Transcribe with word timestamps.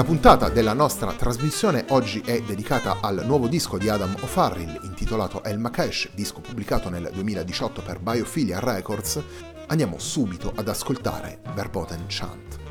La 0.00 0.06
puntata 0.06 0.48
della 0.48 0.72
nostra 0.72 1.12
trasmissione 1.12 1.84
oggi 1.90 2.22
è 2.24 2.40
dedicata 2.40 3.00
al 3.02 3.22
nuovo 3.26 3.48
disco 3.48 3.76
di 3.76 3.90
Adam 3.90 4.16
O'Farrill 4.22 4.80
intitolato 4.84 5.44
El 5.44 5.58
Makesh, 5.58 6.12
disco 6.14 6.40
pubblicato 6.40 6.88
nel 6.88 7.10
2018 7.12 7.82
per 7.82 8.00
Biophilia 8.00 8.60
Records. 8.60 9.22
Andiamo 9.66 9.98
subito 9.98 10.54
ad 10.56 10.68
ascoltare 10.68 11.42
Verboten 11.54 12.06
Chant. 12.08 12.69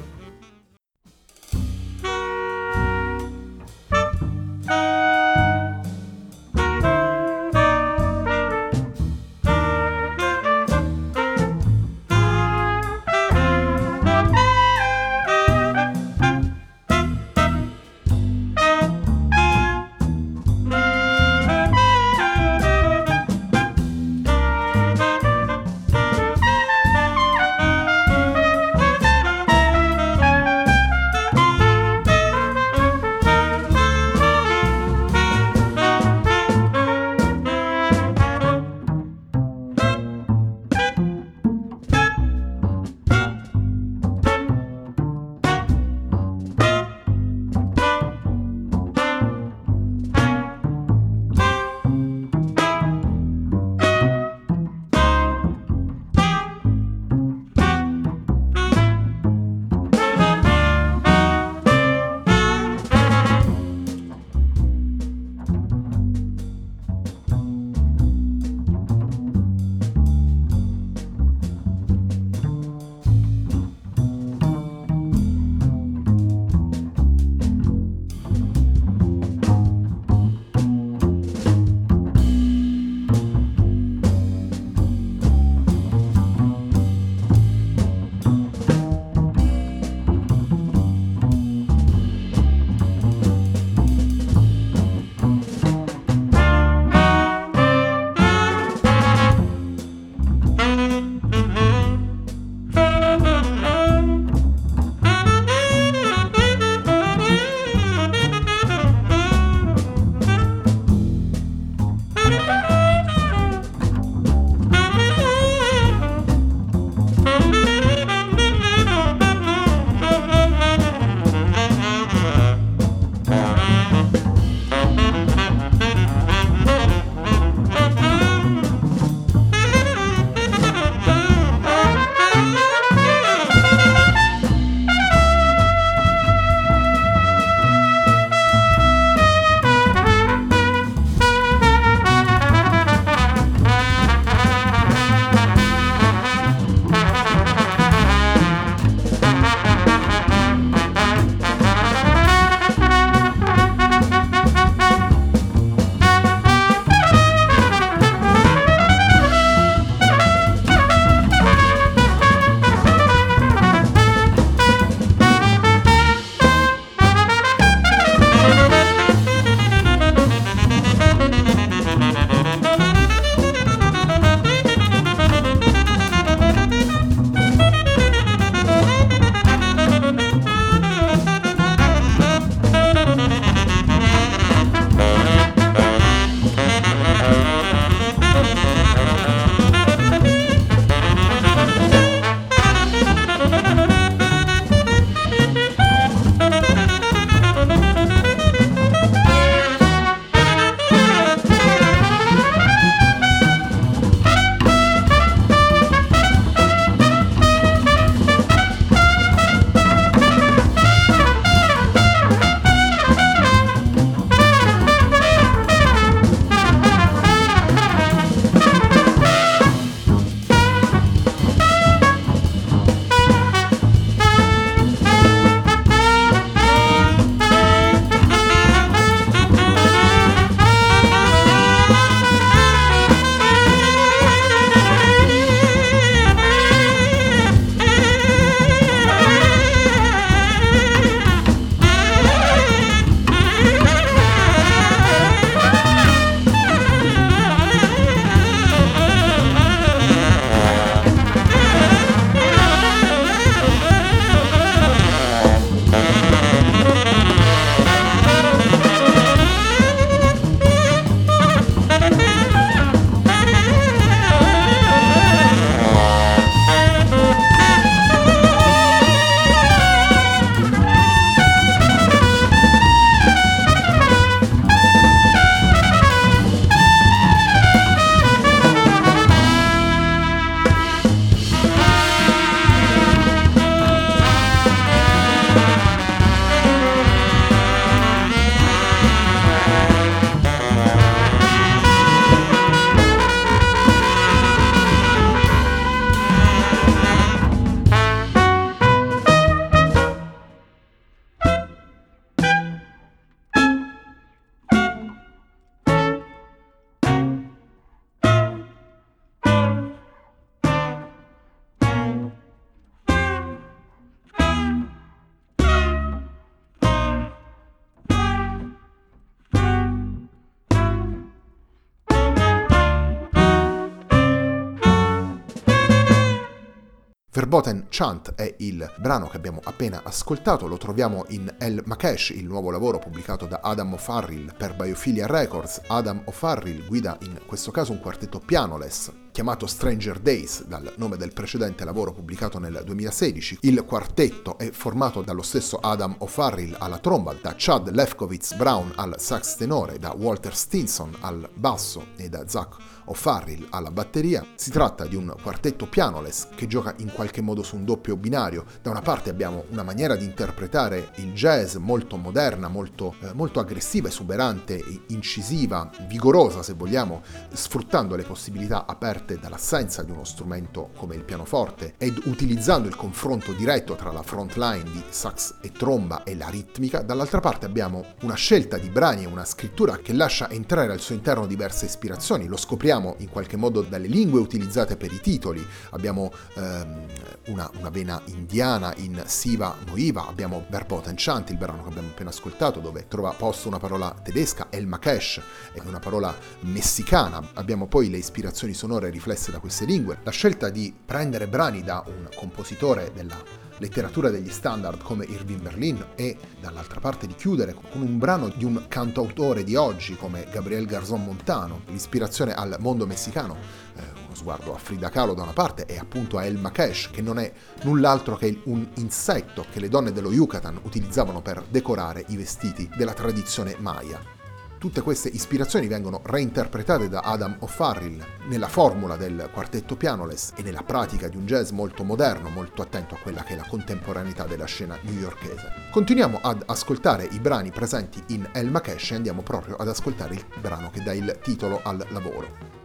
Verboten 327.32 327.86
Chant 327.90 328.34
è 328.34 328.56
il 328.58 328.92
brano 328.98 329.28
che 329.28 329.38
abbiamo 329.38 329.62
appena 329.64 330.02
ascoltato, 330.04 330.66
lo 330.66 330.78
troviamo 330.78 331.26
in 331.28 331.54
El 331.60 331.84
Makesh, 331.86 332.30
il 332.30 332.48
nuovo 332.48 332.72
lavoro 332.72 332.98
pubblicato 332.98 333.46
da 333.46 333.60
Adam 333.62 333.94
O'Farrill 333.94 334.56
per 334.58 334.76
Biophilia 334.76 335.28
Records. 335.28 335.80
Adam 335.86 336.24
O'Farrill 336.26 336.88
guida 336.88 337.20
in 337.22 337.40
questo 337.46 337.70
caso 337.70 337.92
un 337.92 338.00
quartetto 338.00 338.40
pianoless 338.40 339.29
chiamato 339.32 339.68
Stranger 339.68 340.20
Days 340.20 340.66
dal 340.66 340.94
nome 340.98 341.18
del 341.18 341.34
precedente 341.34 341.86
lavoro 341.86 342.12
pubblicato 342.12 342.60
nel 342.60 342.82
2016. 342.84 343.60
Il 343.62 343.84
quartetto 343.86 344.58
è 344.58 344.72
formato 344.72 345.22
dallo 345.22 345.42
stesso 345.42 345.78
Adam 345.78 346.16
O'Farrill 346.20 346.76
alla 346.80 346.98
tromba, 346.98 347.36
da 347.40 347.54
Chad 347.56 347.90
Lefkowitz 347.92 348.56
Brown 348.56 348.92
al 348.96 349.16
sax 349.20 349.56
tenore, 349.56 350.00
da 350.00 350.14
Walter 350.18 350.56
Stinson 350.56 351.16
al 351.22 351.50
basso 351.54 352.08
e 352.16 352.30
da 352.30 352.48
Zach 352.48 352.78
O'Farrill 353.06 353.68
alla 353.70 353.92
batteria. 353.92 354.46
Si 354.56 354.72
tratta 354.72 355.06
di 355.06 355.16
un 355.16 355.34
quartetto 355.42 355.88
pianoless 355.88 356.50
che 356.56 356.68
gioca 356.68 356.94
in 356.98 357.12
qualche 357.12 357.42
modo 357.42 357.64
su 357.64 357.76
un 357.76 357.86
doppio 357.86 358.16
binario. 358.16 358.66
Da 358.82 358.90
una 358.90 359.02
parte 359.02 359.30
abbiamo 359.30 359.66
una 359.70 359.84
maniera 359.84 360.16
di 360.16 360.26
interpretare 360.26 361.12
il 361.16 361.34
jazz 361.34 361.76
molto 361.76 362.18
moderna, 362.18 362.68
molto, 362.68 363.16
eh, 363.22 363.34
molto 363.34 363.60
aggressiva, 363.60 364.08
esuberante, 364.08 364.84
incisiva, 365.08 365.90
vigorosa 366.08 366.64
se 366.64 366.74
vogliamo, 366.74 367.22
sfruttando 367.52 368.16
le 368.16 368.24
possibilità 368.24 368.86
aperte 368.86 369.19
parte 369.20 369.38
dall'assenza 369.38 370.04
di 370.04 370.12
uno 370.12 370.24
strumento 370.24 370.92
come 370.96 371.16
il 371.16 371.24
pianoforte 371.24 371.96
ed 371.98 372.22
utilizzando 372.26 372.88
il 372.88 372.96
confronto 372.96 373.52
diretto 373.52 373.96
tra 373.96 374.12
la 374.12 374.24
front 374.24 374.56
line 374.56 374.84
di 374.84 375.04
sax 375.10 375.56
e 375.62 375.72
tromba 375.72 376.24
e 376.24 376.36
la 376.36 376.48
ritmica, 376.48 377.02
dall'altra 377.02 377.42
parte 377.42 377.66
abbiamo 377.66 378.14
una 378.22 378.36
scelta 378.36 378.78
di 378.78 378.90
brani 378.90 379.24
e 379.24 379.28
una 379.28 379.44
scrittura 379.44 379.98
che 379.98 380.14
lascia 380.14 380.50
entrare 380.50 380.92
al 380.92 381.00
suo 381.00 381.16
interno 381.16 381.46
diverse 381.46 381.86
ispirazioni, 381.86 382.48
lo 382.48 382.56
scopriamo 382.56 383.16
in 383.20 383.30
qualche 383.30 383.58
modo 383.58 383.82
dalle 383.82 384.08
lingue 384.08 384.40
utilizzate 384.40 384.96
per 384.96 385.12
i 385.12 385.20
titoli, 385.20 385.66
abbiamo 385.92 386.32
ehm, 386.56 387.06
una, 387.48 387.70
una, 387.78 387.90
vena 387.90 388.22
indiana 388.26 388.94
in 388.98 389.22
Siva 389.26 389.76
Moiva, 389.88 390.28
abbiamo 390.28 390.66
Verboten 390.70 391.16
Chant, 391.18 391.50
il 391.50 391.58
brano 391.58 391.84
che 391.84 391.90
abbiamo 391.90 392.10
appena 392.10 392.30
ascoltato, 392.30 392.80
dove 392.80 393.08
trova 393.08 393.32
posto 393.32 393.68
una 393.68 393.80
parola 393.80 394.16
tedesca, 394.24 394.68
El 394.70 394.88
Makesh, 394.88 395.42
è 395.74 395.82
una 395.86 396.00
parola 396.00 396.36
messicana, 396.62 397.42
abbiamo 397.56 397.88
poi 397.88 398.10
le 398.10 398.18
ispirazioni 398.18 398.74
sonore 398.74 399.09
riflesse 399.10 399.52
da 399.52 399.60
queste 399.60 399.86
lingue, 399.86 400.20
la 400.24 400.32
scelta 400.32 400.70
di 400.70 400.94
prendere 401.06 401.48
brani 401.48 401.84
da 401.84 402.04
un 402.08 402.28
compositore 402.36 403.12
della 403.14 403.68
letteratura 403.80 404.30
degli 404.30 404.50
standard 404.50 405.02
come 405.02 405.26
Irving 405.26 405.62
Berlin 405.62 406.06
e 406.16 406.38
dall'altra 406.62 407.00
parte 407.00 407.28
di 407.28 407.36
chiudere 407.36 407.74
con 407.74 408.02
un 408.02 408.18
brano 408.18 408.50
di 408.50 408.66
un 408.66 408.86
cantautore 408.88 409.64
di 409.64 409.76
oggi 409.76 410.16
come 410.16 410.48
Gabriel 410.52 410.86
Garzón 410.86 411.24
Montano, 411.24 411.82
l'ispirazione 411.88 412.54
al 412.54 412.76
mondo 412.80 413.06
messicano, 413.06 413.58
eh, 413.96 414.02
uno 414.26 414.36
sguardo 414.36 414.74
a 414.74 414.78
Frida 414.78 415.10
Kahlo 415.10 415.34
da 415.34 415.44
una 415.44 415.54
parte 415.54 415.86
e 415.86 415.98
appunto 415.98 416.38
a 416.38 416.46
El 416.46 416.58
Makesh 416.58 417.10
che 417.12 417.22
non 417.22 417.40
è 417.40 417.52
null'altro 417.84 418.36
che 418.36 418.62
un 418.66 418.88
insetto 418.96 419.66
che 419.72 419.80
le 419.80 419.90
donne 419.90 420.12
dello 420.12 420.32
Yucatan 420.32 420.80
utilizzavano 420.84 421.42
per 421.42 421.64
decorare 421.70 422.26
i 422.28 422.38
vestiti 422.38 422.90
della 422.96 423.14
tradizione 423.14 423.76
maya. 423.80 424.39
Tutte 424.80 425.02
queste 425.02 425.28
ispirazioni 425.28 425.88
vengono 425.88 426.22
reinterpretate 426.24 427.10
da 427.10 427.20
Adam 427.20 427.58
O'Farrill 427.60 428.26
nella 428.48 428.70
formula 428.70 429.18
del 429.18 429.50
quartetto 429.52 429.98
pianoless 429.98 430.54
e 430.56 430.62
nella 430.62 430.84
pratica 430.84 431.28
di 431.28 431.36
un 431.36 431.46
jazz 431.46 431.72
molto 431.72 432.06
moderno, 432.06 432.48
molto 432.48 432.82
attento 432.82 433.14
a 433.14 433.18
quella 433.18 433.44
che 433.44 433.56
è 433.56 433.58
la 433.58 433.68
contemporaneità 433.68 434.46
della 434.46 434.64
scena 434.64 434.98
newyorkese. 435.02 435.90
Continuiamo 435.92 436.40
ad 436.42 436.64
ascoltare 436.66 437.28
i 437.30 437.40
brani 437.40 437.72
presenti 437.72 438.24
in 438.28 438.48
El 438.54 438.72
Makesh 438.72 439.12
e 439.12 439.16
andiamo 439.16 439.42
proprio 439.42 439.76
ad 439.76 439.90
ascoltare 439.90 440.36
il 440.36 440.46
brano 440.62 440.90
che 440.92 441.04
dà 441.04 441.12
il 441.12 441.38
titolo 441.44 441.82
al 441.84 442.08
lavoro. 442.12 442.79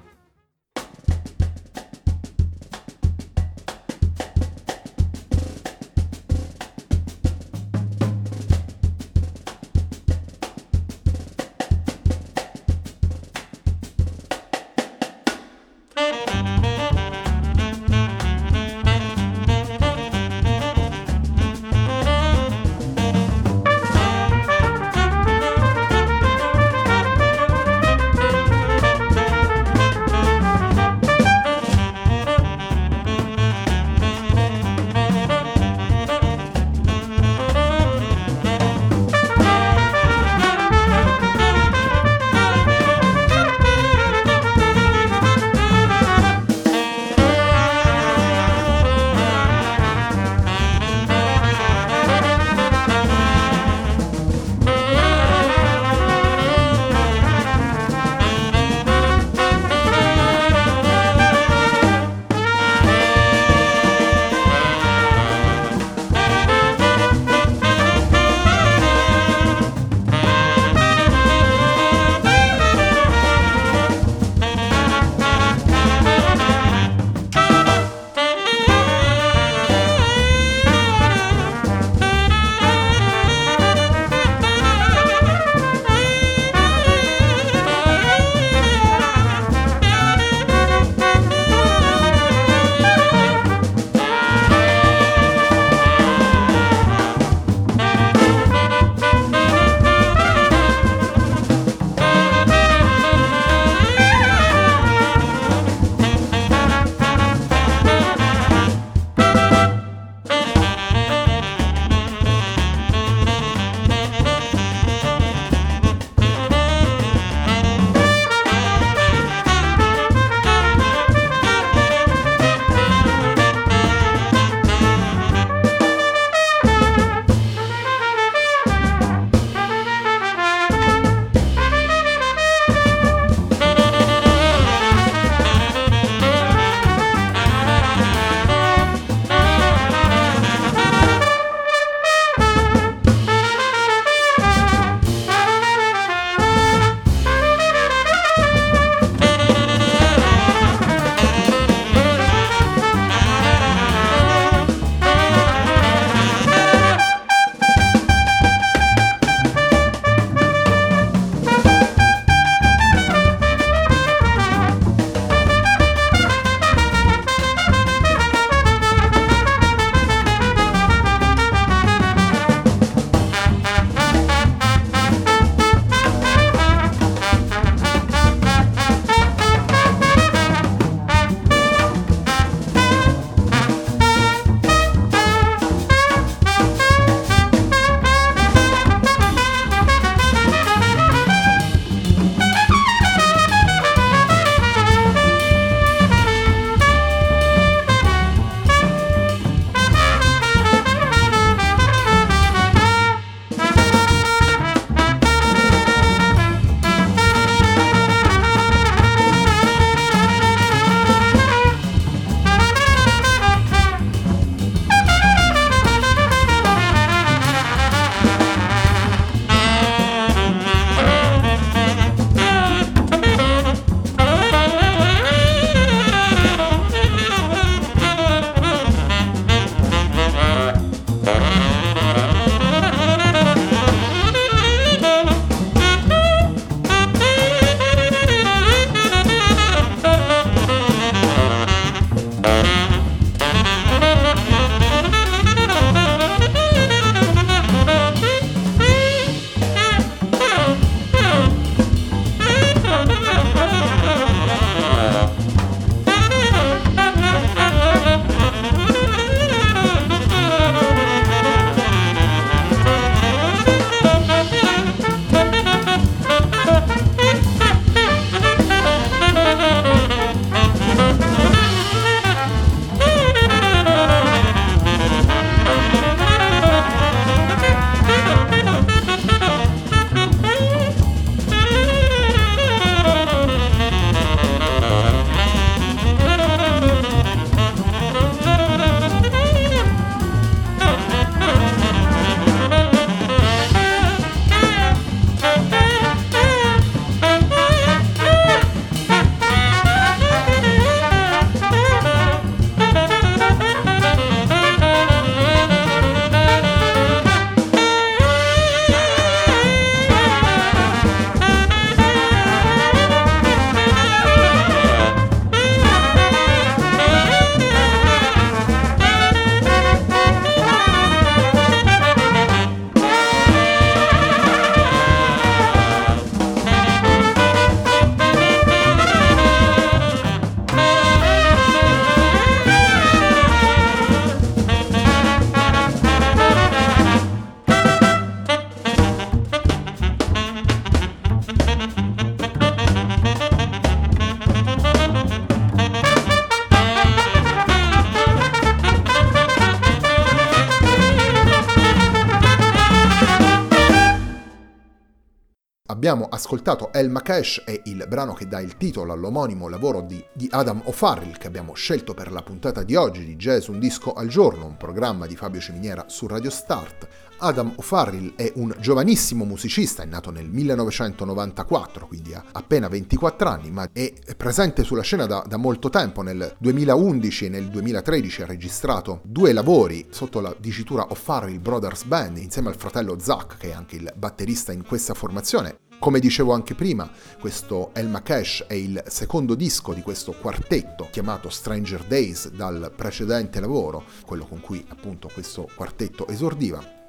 Abbiamo 356.07 356.29
ascoltato 356.29 356.93
El 356.93 357.09
Makesh 357.09 357.63
e 357.65 357.81
il 357.85 358.05
brano 358.07 358.35
che 358.35 358.47
dà 358.47 358.61
il 358.61 358.77
titolo 358.77 359.15
all'omonimo 359.15 359.71
lavoro 359.71 360.03
di, 360.03 360.23
di 360.35 360.47
Adam 360.51 360.83
O'Farrill 360.85 361.39
che 361.39 361.47
abbiamo 361.47 361.73
scelto 361.73 362.13
per 362.13 362.31
la 362.31 362.43
puntata 362.43 362.83
di 362.83 362.95
oggi 362.95 363.25
di 363.25 363.37
Jazz 363.37 363.69
Un 363.69 363.79
Disco 363.79 364.13
al 364.13 364.29
Giorno, 364.29 364.67
un 364.67 364.77
programma 364.77 365.27
di 365.27 365.35
Fabio 365.35 365.63
Ciminiera 365.63 366.05
su 366.09 366.27
Radio 366.27 366.51
Start. 366.51 367.09
Adam 367.45 367.75
O'Farrill 367.77 368.33
è 368.37 368.51
un 368.57 368.75
giovanissimo 368.81 369.45
musicista, 369.45 370.03
è 370.03 370.07
nato 370.07 370.31
nel 370.31 370.49
1994, 370.49 372.07
quindi 372.07 372.33
ha 372.33 372.43
appena 372.53 372.89
24 372.89 373.49
anni, 373.51 373.71
ma 373.71 373.87
è 373.93 374.15
presente 374.35 374.83
sulla 374.83 375.03
scena 375.03 375.27
da, 375.27 375.45
da 375.47 375.59
molto 375.59 375.91
tempo. 375.91 376.23
Nel 376.23 376.57
2011 376.59 377.45
e 377.45 377.49
nel 377.51 377.69
2013 377.69 378.43
ha 378.43 378.47
registrato 378.47 379.21
due 379.25 379.53
lavori 379.53 380.07
sotto 380.09 380.41
la 380.41 380.57
dicitura 380.59 381.07
O'Farrill 381.11 381.61
Brothers 381.61 382.05
Band 382.05 382.39
insieme 382.39 382.69
al 382.69 382.77
fratello 382.77 383.19
Zach, 383.21 383.59
che 383.59 383.73
è 383.73 383.75
anche 383.75 383.97
il 383.97 384.11
batterista 384.17 384.73
in 384.73 384.83
questa 384.83 385.13
formazione. 385.13 385.77
Come 385.99 386.21
dicevo 386.21 386.55
anche 386.55 386.75
prima, 386.75 387.11
questo 387.39 387.91
El 387.93 388.09
Makesh 388.09 388.65
è 388.67 388.75
il 388.75 389.03
secondo 389.07 389.55
disco 389.55 389.93
di 389.93 390.01
questo 390.01 390.33
quartetto 390.33 391.09
chiamato 391.11 391.51
Stranger 391.51 392.05
Days 392.05 392.49
dal 392.49 392.91
precedente 392.97 393.61
lavoro, 393.61 394.05
quello 394.25 394.47
con 394.47 394.61
cui 394.61 394.83
appunto 394.89 395.31
questo 395.33 395.69
quartetto 395.77 396.27
esordiva. 396.27 397.03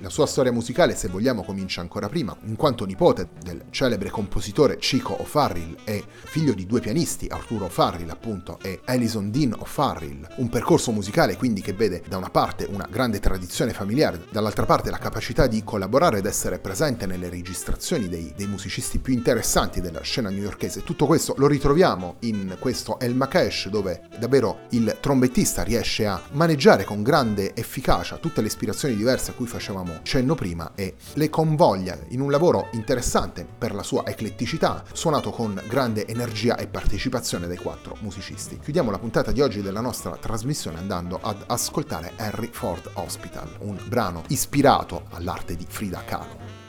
La 0.00 0.08
sua 0.08 0.26
storia 0.26 0.50
musicale, 0.50 0.96
se 0.96 1.08
vogliamo, 1.08 1.44
comincia 1.44 1.80
ancora 1.80 2.08
prima, 2.08 2.36
in 2.44 2.56
quanto 2.56 2.84
nipote 2.84 3.28
del 3.42 3.66
celebre 3.70 4.10
compositore 4.10 4.78
Chico 4.78 5.20
O'Farrill 5.20 5.76
e 5.84 6.02
figlio 6.24 6.54
di 6.54 6.66
due 6.66 6.80
pianisti, 6.80 7.28
Arturo 7.28 7.66
O'Farrill 7.66 8.10
appunto 8.10 8.58
e 8.62 8.80
Alison 8.86 9.30
Dean 9.30 9.54
O'Farrill. 9.56 10.26
Un 10.36 10.48
percorso 10.48 10.90
musicale 10.90 11.36
quindi 11.36 11.60
che 11.60 11.72
vede 11.72 12.02
da 12.08 12.16
una 12.16 12.30
parte 12.30 12.66
una 12.68 12.88
grande 12.90 13.20
tradizione 13.20 13.72
familiare, 13.72 14.24
dall'altra 14.30 14.66
parte 14.66 14.90
la 14.90 14.98
capacità 14.98 15.46
di 15.46 15.62
collaborare 15.62 16.18
ed 16.18 16.26
essere 16.26 16.58
presente 16.58 17.06
nelle 17.06 17.28
registrazioni 17.28 18.08
dei, 18.08 18.32
dei 18.36 18.46
musicisti 18.46 18.98
più 18.98 19.12
interessanti 19.12 19.80
della 19.80 20.02
scena 20.02 20.30
newyorkese. 20.30 20.82
Tutto 20.82 21.06
questo 21.06 21.34
lo 21.36 21.46
ritroviamo 21.46 22.16
in 22.20 22.56
questo 22.58 22.98
El 22.98 23.14
Makesh 23.14 23.68
dove 23.68 24.08
davvero 24.18 24.60
il 24.70 24.96
trombettista 25.00 25.62
riesce 25.62 26.06
a 26.06 26.20
maneggiare 26.32 26.84
con 26.84 27.02
grande 27.02 27.54
efficacia 27.54 28.16
tutte 28.16 28.40
le 28.40 28.46
ispirazioni 28.46 28.96
diverse 28.96 29.30
a 29.30 29.34
cui 29.34 29.46
facevamo 29.46 29.81
cenno 30.02 30.34
prima 30.34 30.72
e 30.74 30.94
le 31.14 31.28
convoglia 31.28 31.98
in 32.08 32.20
un 32.20 32.30
lavoro 32.30 32.68
interessante 32.72 33.46
per 33.46 33.74
la 33.74 33.82
sua 33.82 34.06
ecletticità, 34.06 34.82
suonato 34.92 35.30
con 35.30 35.60
grande 35.68 36.06
energia 36.06 36.56
e 36.56 36.66
partecipazione 36.66 37.46
dai 37.46 37.58
quattro 37.58 37.96
musicisti. 38.00 38.58
Chiudiamo 38.58 38.90
la 38.90 38.98
puntata 38.98 39.32
di 39.32 39.40
oggi 39.40 39.62
della 39.62 39.80
nostra 39.80 40.16
trasmissione 40.16 40.78
andando 40.78 41.18
ad 41.20 41.44
ascoltare 41.46 42.12
Harry 42.16 42.50
Ford 42.52 42.90
Hospital, 42.94 43.48
un 43.60 43.78
brano 43.86 44.22
ispirato 44.28 45.04
all'arte 45.10 45.56
di 45.56 45.66
Frida 45.68 46.02
Kahlo. 46.04 46.61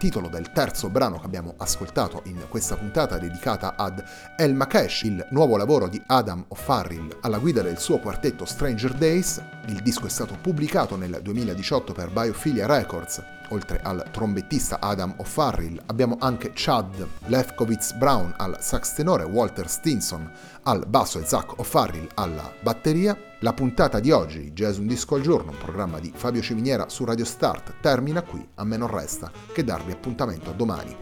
Titolo 0.00 0.28
del 0.28 0.50
terzo 0.50 0.88
brano 0.88 1.18
che 1.18 1.26
abbiamo 1.26 1.52
ascoltato 1.58 2.22
in 2.24 2.46
questa 2.48 2.74
puntata 2.74 3.18
dedicata 3.18 3.76
ad 3.76 4.02
El 4.34 4.54
Makesh, 4.54 5.02
il 5.02 5.26
nuovo 5.28 5.58
lavoro 5.58 5.88
di 5.88 6.02
Adam 6.06 6.42
O'Farrill 6.48 7.18
alla 7.20 7.36
guida 7.36 7.60
del 7.60 7.76
suo 7.76 7.98
quartetto 7.98 8.46
Stranger 8.46 8.94
Days. 8.94 9.42
Il 9.66 9.82
disco 9.82 10.06
è 10.06 10.08
stato 10.08 10.38
pubblicato 10.40 10.96
nel 10.96 11.20
2018 11.20 11.92
per 11.92 12.10
Biophilia 12.10 12.64
Records 12.64 13.39
oltre 13.50 13.80
al 13.82 14.08
trombettista 14.10 14.80
Adam 14.80 15.14
O'Farrill, 15.18 15.80
abbiamo 15.86 16.16
anche 16.18 16.52
Chad 16.54 17.06
Lefkowitz 17.26 17.92
Brown 17.92 18.34
al 18.36 18.56
sax 18.60 18.94
tenore, 18.94 19.24
Walter 19.24 19.68
Stinson 19.68 20.30
al 20.64 20.84
basso 20.86 21.18
e 21.18 21.24
Zach 21.24 21.58
O'Farrill 21.58 22.08
alla 22.14 22.52
batteria. 22.60 23.16
La 23.40 23.52
puntata 23.54 24.00
di 24.00 24.10
oggi, 24.10 24.52
Jazz 24.52 24.76
Un 24.76 24.86
Disco 24.86 25.14
al 25.14 25.22
Giorno, 25.22 25.52
un 25.52 25.58
programma 25.58 25.98
di 25.98 26.12
Fabio 26.14 26.42
Ciminiera 26.42 26.88
su 26.88 27.04
Radio 27.04 27.24
Start, 27.24 27.74
termina 27.80 28.22
qui. 28.22 28.46
A 28.56 28.64
me 28.64 28.76
non 28.76 28.88
resta 28.88 29.30
che 29.52 29.64
darvi 29.64 29.92
appuntamento 29.92 30.52
domani. 30.52 30.96